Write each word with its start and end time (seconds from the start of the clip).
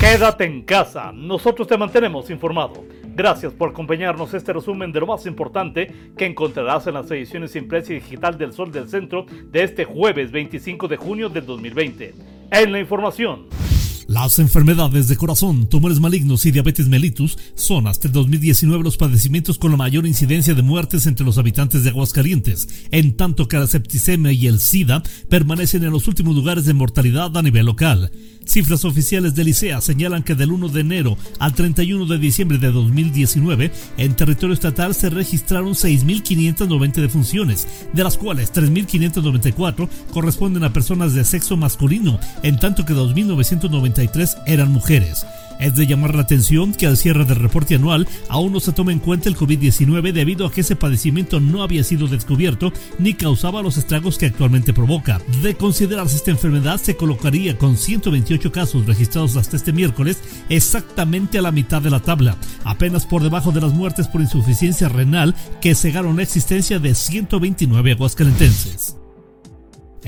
Quédate 0.00 0.44
en 0.44 0.62
casa, 0.62 1.12
nosotros 1.12 1.68
te 1.68 1.78
mantenemos 1.78 2.30
informado. 2.30 2.84
Gracias 3.14 3.52
por 3.52 3.70
acompañarnos 3.70 4.32
este 4.34 4.52
resumen 4.52 4.92
de 4.92 5.00
lo 5.00 5.06
más 5.06 5.26
importante 5.26 5.92
que 6.16 6.26
encontrarás 6.26 6.86
en 6.86 6.94
las 6.94 7.10
ediciones 7.10 7.54
impresa 7.54 7.92
y 7.92 7.96
digital 7.96 8.38
del 8.38 8.52
Sol 8.52 8.72
del 8.72 8.88
Centro 8.88 9.26
de 9.28 9.62
este 9.62 9.84
jueves 9.84 10.32
25 10.32 10.88
de 10.88 10.96
junio 10.96 11.28
del 11.28 11.46
2020. 11.46 12.14
En 12.50 12.72
la 12.72 12.80
información. 12.80 13.46
Las 14.10 14.40
enfermedades 14.40 15.06
de 15.06 15.16
corazón, 15.16 15.68
tumores 15.68 16.00
malignos 16.00 16.44
y 16.44 16.50
diabetes 16.50 16.88
mellitus 16.88 17.38
son 17.54 17.86
hasta 17.86 18.08
el 18.08 18.12
2019 18.12 18.82
los 18.82 18.96
padecimientos 18.96 19.56
con 19.56 19.70
la 19.70 19.76
mayor 19.76 20.04
incidencia 20.04 20.52
de 20.52 20.62
muertes 20.62 21.06
entre 21.06 21.24
los 21.24 21.38
habitantes 21.38 21.84
de 21.84 21.90
Aguascalientes, 21.90 22.66
en 22.90 23.16
tanto 23.16 23.46
que 23.46 23.56
la 23.56 23.68
septicemia 23.68 24.32
y 24.32 24.48
el 24.48 24.58
SIDA 24.58 25.04
permanecen 25.28 25.84
en 25.84 25.92
los 25.92 26.08
últimos 26.08 26.34
lugares 26.34 26.64
de 26.64 26.74
mortalidad 26.74 27.36
a 27.36 27.42
nivel 27.42 27.66
local. 27.66 28.10
Cifras 28.50 28.84
oficiales 28.84 29.36
del 29.36 29.46
ICEA 29.46 29.80
señalan 29.80 30.24
que 30.24 30.34
del 30.34 30.50
1 30.50 30.70
de 30.70 30.80
enero 30.80 31.16
al 31.38 31.54
31 31.54 32.06
de 32.06 32.18
diciembre 32.18 32.58
de 32.58 32.72
2019, 32.72 33.70
en 33.96 34.16
territorio 34.16 34.54
estatal 34.54 34.92
se 34.92 35.08
registraron 35.08 35.74
6.590 35.74 36.94
defunciones, 36.94 37.68
de 37.92 38.02
las 38.02 38.18
cuales 38.18 38.52
3.594 38.52 39.88
corresponden 40.10 40.64
a 40.64 40.72
personas 40.72 41.14
de 41.14 41.24
sexo 41.24 41.56
masculino, 41.56 42.18
en 42.42 42.58
tanto 42.58 42.84
que 42.84 42.92
2.993 42.92 44.42
eran 44.46 44.72
mujeres. 44.72 45.24
Es 45.60 45.74
de 45.74 45.86
llamar 45.86 46.14
la 46.14 46.22
atención 46.22 46.72
que 46.72 46.86
al 46.86 46.96
cierre 46.96 47.24
del 47.24 47.36
reporte 47.36 47.74
anual 47.74 48.08
aún 48.28 48.52
no 48.52 48.60
se 48.60 48.72
toma 48.72 48.92
en 48.92 48.98
cuenta 48.98 49.28
el 49.28 49.36
COVID-19 49.36 50.12
debido 50.12 50.46
a 50.46 50.50
que 50.50 50.62
ese 50.62 50.74
padecimiento 50.74 51.38
no 51.38 51.62
había 51.62 51.84
sido 51.84 52.06
descubierto 52.06 52.72
ni 52.98 53.14
causaba 53.14 53.62
los 53.62 53.76
estragos 53.76 54.16
que 54.16 54.26
actualmente 54.26 54.72
provoca. 54.72 55.20
De 55.42 55.54
considerarse 55.54 56.16
esta 56.16 56.30
enfermedad 56.30 56.78
se 56.78 56.96
colocaría 56.96 57.58
con 57.58 57.76
128 57.76 58.50
casos 58.52 58.86
registrados 58.86 59.36
hasta 59.36 59.56
este 59.56 59.72
miércoles 59.72 60.18
exactamente 60.48 61.38
a 61.38 61.42
la 61.42 61.52
mitad 61.52 61.82
de 61.82 61.90
la 61.90 62.00
tabla, 62.00 62.36
apenas 62.64 63.04
por 63.04 63.22
debajo 63.22 63.52
de 63.52 63.60
las 63.60 63.74
muertes 63.74 64.08
por 64.08 64.20
insuficiencia 64.20 64.88
renal 64.88 65.34
que 65.60 65.74
cegaron 65.74 66.16
la 66.16 66.22
existencia 66.22 66.78
de 66.78 66.94
129 66.94 67.92
aguascalentenses. 67.92 68.99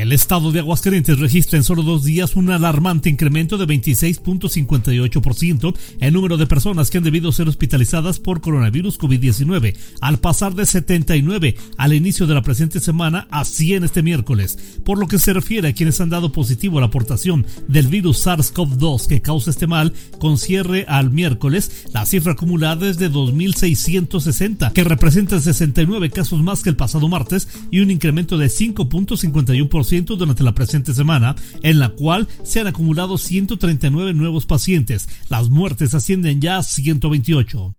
El 0.00 0.12
estado 0.12 0.52
de 0.52 0.60
Aguascalientes 0.60 1.18
registra 1.18 1.56
en 1.56 1.64
solo 1.64 1.82
dos 1.82 2.04
días 2.04 2.36
un 2.36 2.50
alarmante 2.50 3.10
incremento 3.10 3.58
de 3.58 3.66
26.58% 3.66 5.74
en 5.98 6.14
número 6.14 6.36
de 6.36 6.46
personas 6.46 6.88
que 6.88 6.98
han 6.98 7.04
debido 7.04 7.32
ser 7.32 7.48
hospitalizadas 7.48 8.20
por 8.20 8.40
coronavirus 8.40 8.96
COVID-19, 8.96 9.74
al 10.00 10.20
pasar 10.20 10.54
de 10.54 10.66
79 10.66 11.56
al 11.76 11.94
inicio 11.94 12.28
de 12.28 12.34
la 12.34 12.42
presente 12.42 12.78
semana 12.78 13.26
a 13.32 13.44
100 13.44 13.82
este 13.82 14.04
miércoles. 14.04 14.78
Por 14.84 14.98
lo 14.98 15.08
que 15.08 15.18
se 15.18 15.32
refiere 15.32 15.66
a 15.66 15.72
quienes 15.72 16.00
han 16.00 16.10
dado 16.10 16.30
positivo 16.30 16.78
a 16.78 16.82
la 16.82 16.86
aportación 16.86 17.44
del 17.66 17.88
virus 17.88 18.24
SARS-CoV-2 18.24 19.08
que 19.08 19.20
causa 19.20 19.50
este 19.50 19.66
mal, 19.66 19.94
con 20.20 20.38
cierre 20.38 20.84
al 20.86 21.10
miércoles, 21.10 21.86
la 21.92 22.06
cifra 22.06 22.34
acumulada 22.34 22.88
es 22.88 22.98
de 22.98 23.10
2.660, 23.10 24.72
que 24.74 24.84
representa 24.84 25.40
69 25.40 26.10
casos 26.10 26.40
más 26.40 26.62
que 26.62 26.70
el 26.70 26.76
pasado 26.76 27.08
martes 27.08 27.48
y 27.72 27.80
un 27.80 27.90
incremento 27.90 28.38
de 28.38 28.46
5.51% 28.46 29.87
durante 30.16 30.42
la 30.44 30.54
presente 30.54 30.92
semana, 30.92 31.34
en 31.62 31.78
la 31.78 31.90
cual 31.90 32.28
se 32.44 32.60
han 32.60 32.66
acumulado 32.66 33.16
139 33.16 34.12
nuevos 34.12 34.44
pacientes. 34.44 35.08
Las 35.30 35.48
muertes 35.48 35.94
ascienden 35.94 36.40
ya 36.40 36.58
a 36.58 36.62
128. 36.62 37.77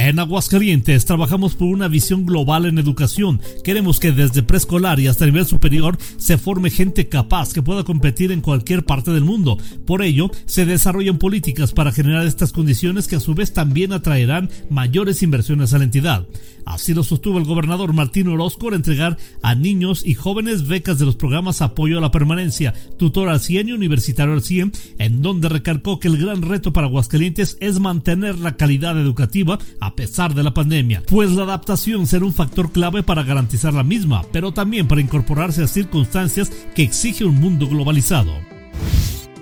En 0.00 0.20
Aguascalientes 0.20 1.06
trabajamos 1.06 1.56
por 1.56 1.66
una 1.66 1.88
visión 1.88 2.24
global 2.24 2.66
en 2.66 2.78
educación. 2.78 3.40
Queremos 3.64 3.98
que 3.98 4.12
desde 4.12 4.44
preescolar 4.44 5.00
y 5.00 5.08
hasta 5.08 5.26
nivel 5.26 5.44
superior 5.44 5.98
se 6.18 6.38
forme 6.38 6.70
gente 6.70 7.08
capaz 7.08 7.52
que 7.52 7.62
pueda 7.62 7.82
competir 7.82 8.30
en 8.30 8.40
cualquier 8.40 8.84
parte 8.84 9.10
del 9.10 9.24
mundo. 9.24 9.58
Por 9.86 10.02
ello, 10.02 10.30
se 10.46 10.66
desarrollan 10.66 11.18
políticas 11.18 11.72
para 11.72 11.90
generar 11.90 12.24
estas 12.28 12.52
condiciones 12.52 13.08
que 13.08 13.16
a 13.16 13.20
su 13.20 13.34
vez 13.34 13.52
también 13.52 13.92
atraerán 13.92 14.50
mayores 14.70 15.24
inversiones 15.24 15.74
a 15.74 15.78
la 15.78 15.84
entidad. 15.84 16.28
Así 16.68 16.92
lo 16.92 17.02
sostuvo 17.02 17.38
el 17.38 17.44
gobernador 17.44 17.94
Martín 17.94 18.28
Orozco 18.28 18.68
al 18.68 18.74
entregar 18.74 19.16
a 19.42 19.54
niños 19.54 20.04
y 20.04 20.12
jóvenes 20.12 20.68
becas 20.68 20.98
de 20.98 21.06
los 21.06 21.16
programas 21.16 21.62
Apoyo 21.62 21.96
a 21.96 22.02
la 22.02 22.10
Permanencia, 22.10 22.74
Tutor 22.98 23.30
al 23.30 23.40
100 23.40 23.70
y 23.70 23.72
Universitario 23.72 24.34
al 24.34 24.42
100, 24.42 24.72
en 24.98 25.22
donde 25.22 25.48
recalcó 25.48 25.98
que 25.98 26.08
el 26.08 26.18
gran 26.18 26.42
reto 26.42 26.74
para 26.74 26.86
Aguascalientes 26.86 27.56
es 27.60 27.80
mantener 27.80 28.38
la 28.38 28.58
calidad 28.58 29.00
educativa 29.00 29.58
pesar 29.94 30.34
de 30.34 30.42
la 30.42 30.54
pandemia, 30.54 31.02
pues 31.06 31.30
la 31.30 31.44
adaptación 31.44 32.06
será 32.06 32.24
un 32.24 32.34
factor 32.34 32.72
clave 32.72 33.02
para 33.02 33.22
garantizar 33.22 33.74
la 33.74 33.84
misma, 33.84 34.24
pero 34.32 34.52
también 34.52 34.88
para 34.88 35.00
incorporarse 35.00 35.62
a 35.62 35.68
circunstancias 35.68 36.50
que 36.74 36.82
exige 36.82 37.24
un 37.24 37.36
mundo 37.40 37.68
globalizado. 37.68 38.32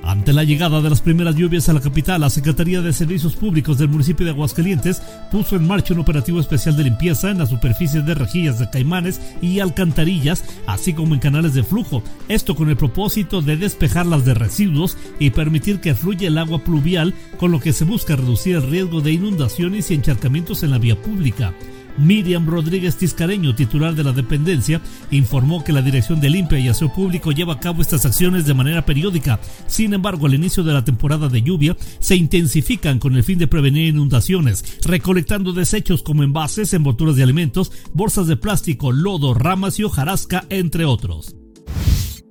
Ante 0.07 0.33
la 0.33 0.45
llegada 0.45 0.81
de 0.81 0.89
las 0.89 1.01
primeras 1.01 1.35
lluvias 1.35 1.69
a 1.69 1.73
la 1.73 1.81
capital, 1.81 2.21
la 2.21 2.31
Secretaría 2.31 2.81
de 2.81 2.93
Servicios 2.93 3.35
Públicos 3.35 3.77
del 3.77 3.89
municipio 3.89 4.25
de 4.25 4.31
Aguascalientes 4.31 5.03
puso 5.33 5.57
en 5.57 5.67
marcha 5.67 5.95
un 5.95 6.01
operativo 6.01 6.39
especial 6.39 6.77
de 6.77 6.85
limpieza 6.85 7.33
en 7.33 7.39
las 7.39 7.49
superficies 7.49 8.07
de 8.07 8.15
rejillas 8.15 8.61
de 8.61 8.71
caimanes 8.71 9.21
y 9.43 9.59
alcantarillas, 9.59 10.45
así 10.69 10.93
como 10.93 11.15
en 11.15 11.19
canales 11.19 11.55
de 11.55 11.65
flujo. 11.65 12.05
Esto 12.29 12.55
con 12.55 12.69
el 12.69 12.77
propósito 12.77 13.43
de 13.43 13.57
despejarlas 13.57 14.25
de 14.25 14.35
residuos 14.35 14.97
y 15.19 15.31
permitir 15.31 15.81
que 15.81 15.97
fluya 15.97 16.29
el 16.29 16.39
agua 16.39 16.63
pluvial, 16.63 17.13
con 17.37 17.51
lo 17.51 17.59
que 17.59 17.73
se 17.73 17.85
busca 17.85 18.15
reducir 18.15 18.55
el 18.55 18.71
riesgo 18.71 19.01
de 19.01 19.11
inundaciones 19.11 19.91
y 19.91 19.95
encharcamientos 19.95 20.63
en 20.63 20.71
la 20.71 20.79
vía 20.79 20.95
pública. 20.95 21.53
Miriam 21.99 22.47
Rodríguez 22.47 22.97
Tiscareño, 22.97 23.55
titular 23.55 23.95
de 23.95 24.05
la 24.05 24.13
dependencia, 24.13 24.81
informó 25.11 25.65
que 25.65 25.73
la 25.73 25.83
Dirección 25.83 26.21
de 26.21 26.31
Limpia 26.31 26.59
y 26.59 26.69
Aseo 26.69 26.93
Público 26.93 27.33
lleva 27.33 27.55
a 27.55 27.61
cabo 27.61 27.83
estas 27.83 28.05
acciones 28.05 28.47
de 28.47 28.55
manera 28.55 28.85
periódica. 28.85 29.41
Sin 29.67 29.95
embargo, 29.95 30.27
al 30.27 30.35
inicio 30.35 30.63
de 30.63 30.73
la 30.73 30.85
temporada 30.85 31.29
de 31.29 31.43
lluvia 31.43 31.77
se 31.99 32.17
intensifican 32.17 32.99
con 32.99 33.17
el 33.17 33.25
fin 33.25 33.39
de 33.39 33.47
prevenir 33.47 33.89
inundaciones, 33.89 34.79
recolectando 34.85 35.53
desechos 35.53 36.03
como 36.03 36.23
envases, 36.23 36.73
envolturas 36.75 37.17
de 37.17 37.23
alimentos, 37.23 37.73
bolsas 37.93 38.27
de 38.27 38.37
plástico, 38.37 38.93
lodo, 38.93 39.35
ramas 39.35 39.79
y 39.79 39.85
hojarasca, 39.85 40.45
entre 40.51 40.85
otros. 40.85 41.37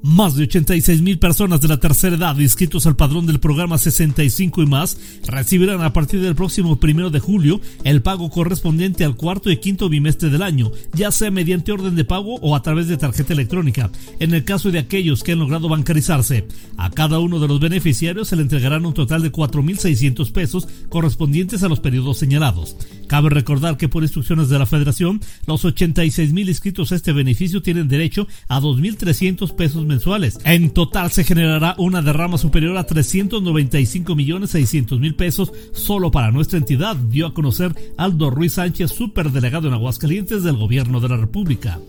Más 0.07 0.35
de 0.35 0.43
86 0.43 1.01
mil 1.01 1.17
personas 1.17 1.61
de 1.61 1.67
la 1.67 1.79
tercera 1.79 2.16
edad 2.16 2.38
inscritos 2.38 2.85
al 2.85 2.95
padrón 2.95 3.25
del 3.25 3.39
programa 3.39 3.79
65 3.79 4.61
y 4.61 4.67
más 4.67 4.99
recibirán 5.25 5.81
a 5.81 5.93
partir 5.93 6.21
del 6.21 6.35
próximo 6.35 6.79
primero 6.79 7.09
de 7.09 7.19
julio 7.19 7.59
el 7.83 8.03
pago 8.03 8.29
correspondiente 8.29 9.03
al 9.03 9.16
cuarto 9.16 9.49
y 9.49 9.57
quinto 9.57 9.89
bimestre 9.89 10.29
del 10.29 10.43
año, 10.43 10.71
ya 10.93 11.09
sea 11.09 11.31
mediante 11.31 11.71
orden 11.71 11.95
de 11.95 12.05
pago 12.05 12.35
o 12.35 12.55
a 12.55 12.61
través 12.61 12.88
de 12.88 12.97
tarjeta 12.97 13.33
electrónica, 13.33 13.89
en 14.19 14.35
el 14.35 14.43
caso 14.43 14.69
de 14.69 14.77
aquellos 14.77 15.23
que 15.23 15.31
han 15.31 15.39
logrado 15.39 15.69
bancarizarse. 15.69 16.47
A 16.77 16.91
cada 16.91 17.17
uno 17.17 17.39
de 17.39 17.47
los 17.47 17.59
beneficiarios 17.59 18.27
se 18.27 18.35
le 18.35 18.43
entregarán 18.43 18.85
un 18.85 18.93
total 18.93 19.23
de 19.23 19.31
4.600 19.31 20.31
pesos 20.31 20.67
correspondientes 20.87 21.63
a 21.63 21.67
los 21.67 21.79
periodos 21.79 22.19
señalados. 22.19 22.77
Cabe 23.07 23.31
recordar 23.31 23.77
que 23.77 23.89
por 23.89 24.03
instrucciones 24.03 24.49
de 24.49 24.59
la 24.59 24.67
Federación, 24.67 25.19
los 25.47 25.66
86 25.66 26.31
mil 26.31 26.47
inscritos 26.47 26.91
a 26.91 26.95
este 26.95 27.11
beneficio 27.11 27.63
tienen 27.63 27.87
derecho 27.87 28.27
a 28.47 28.61
2.300 28.61 29.55
pesos 29.55 29.83
mensuales 29.83 29.94
en 30.44 30.69
total 30.72 31.11
se 31.11 31.23
generará 31.23 31.75
una 31.78 32.01
derrama 32.01 32.38
superior 32.38 32.78
a 32.78 32.85
395 32.85 34.16
millones 34.16 34.51
600 34.51 35.00
mil 35.00 35.16
pesos 35.16 35.51
solo 35.73 36.11
para 36.11 36.31
nuestra 36.31 36.57
entidad, 36.57 36.95
dio 36.95 37.28
a 37.28 37.33
conocer 37.33 37.73
Aldo 37.97 38.29
Ruiz 38.29 38.53
Sánchez, 38.53 38.91
superdelegado 38.91 39.67
en 39.67 39.73
Aguascalientes 39.73 40.44
del 40.44 40.57
Gobierno 40.57 41.00
de 41.00 41.09
la 41.09 41.17
República. 41.17 41.79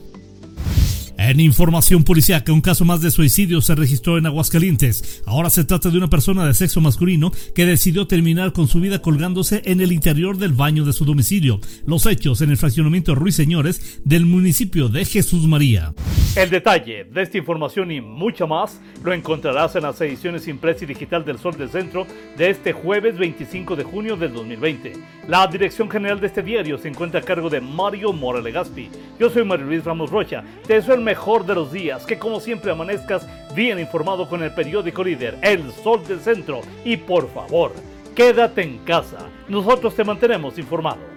En 1.28 1.40
información 1.40 2.04
que 2.44 2.52
un 2.52 2.60
caso 2.60 2.84
más 2.84 3.00
de 3.00 3.10
suicidio 3.10 3.60
se 3.60 3.74
registró 3.74 4.16
en 4.16 4.26
Aguascalientes. 4.26 5.24
Ahora 5.26 5.50
se 5.50 5.64
trata 5.64 5.90
de 5.90 5.98
una 5.98 6.08
persona 6.08 6.46
de 6.46 6.54
sexo 6.54 6.80
masculino 6.80 7.32
que 7.52 7.66
decidió 7.66 8.06
terminar 8.06 8.52
con 8.52 8.68
su 8.68 8.78
vida 8.78 9.02
colgándose 9.02 9.60
en 9.64 9.80
el 9.80 9.90
interior 9.90 10.38
del 10.38 10.52
baño 10.52 10.84
de 10.84 10.92
su 10.92 11.04
domicilio. 11.04 11.58
Los 11.84 12.06
hechos 12.06 12.42
en 12.42 12.50
el 12.50 12.56
fraccionamiento 12.56 13.16
Ruiz 13.16 13.34
Señores 13.34 14.00
del 14.04 14.24
municipio 14.24 14.88
de 14.88 15.04
Jesús 15.04 15.48
María. 15.48 15.94
El 16.36 16.50
detalle 16.50 17.04
de 17.04 17.22
esta 17.22 17.38
información 17.38 17.90
y 17.90 18.00
mucha 18.00 18.46
más 18.46 18.78
lo 19.02 19.12
encontrarás 19.12 19.74
en 19.74 19.82
las 19.82 20.00
ediciones 20.02 20.46
impresa 20.46 20.84
y 20.84 20.86
digital 20.86 21.24
del 21.24 21.38
Sol 21.38 21.56
del 21.56 21.70
Centro 21.70 22.06
de 22.36 22.50
este 22.50 22.72
jueves 22.72 23.18
25 23.18 23.74
de 23.74 23.82
junio 23.82 24.16
del 24.16 24.34
2020. 24.34 24.92
La 25.28 25.46
dirección 25.46 25.90
general 25.90 26.20
de 26.20 26.26
este 26.26 26.42
diario 26.42 26.78
se 26.78 26.88
encuentra 26.88 27.20
a 27.20 27.24
cargo 27.24 27.48
de 27.48 27.60
Mario 27.60 28.12
Morales 28.12 28.52
Gaspi. 28.52 28.90
Yo 29.18 29.30
soy 29.30 29.44
Mario 29.44 29.66
Luis 29.66 29.82
Ramos 29.82 30.10
Rocha. 30.10 30.44
Te 30.66 30.74
deseo 30.74 30.94
el 30.94 31.00
mejor 31.16 31.46
de 31.46 31.54
los 31.54 31.72
días, 31.72 32.04
que 32.04 32.18
como 32.18 32.40
siempre 32.40 32.70
amanezcas 32.70 33.26
bien 33.54 33.78
informado 33.78 34.28
con 34.28 34.42
el 34.42 34.52
periódico 34.52 35.02
líder 35.02 35.38
El 35.40 35.72
Sol 35.72 36.06
del 36.06 36.20
Centro. 36.20 36.60
Y 36.84 36.98
por 36.98 37.30
favor, 37.32 37.72
quédate 38.14 38.62
en 38.62 38.76
casa. 38.84 39.30
Nosotros 39.48 39.94
te 39.94 40.04
mantenemos 40.04 40.58
informado. 40.58 41.15